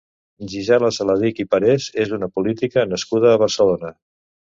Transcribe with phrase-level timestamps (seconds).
[0.53, 3.97] Gisela Saladich i Parés és una política nascuda a Barcelona.